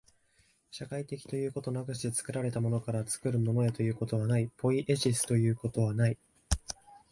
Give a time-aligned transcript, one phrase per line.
[0.71, 6.17] 社会的ということなくして、作られたものから作るものへということはない、ポイエシスということはない。